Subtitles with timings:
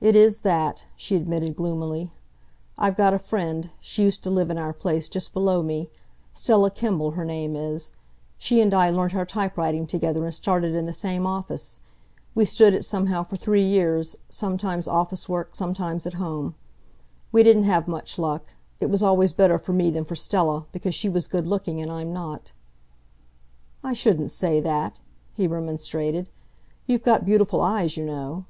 [0.00, 2.12] "It is that," she admitted gloomily.
[2.78, 5.90] "I've got a friend she used to live in our place, just below me
[6.34, 7.90] Stella Kimbell, her name is.
[8.38, 11.80] She and I learnt our typewriting together and started in the same office.
[12.36, 16.54] We stood it, somehow, for three years, sometimes office work, sometimes at home.
[17.32, 18.52] We didn't have much luck.
[18.78, 21.90] It was always better for me than for Stella, because she was good looking, and
[21.90, 22.52] I'm not."
[23.82, 25.00] "I shouldn't say that,"
[25.32, 26.28] he remonstrated.
[26.86, 28.44] "You've got beautiful eyes, you know."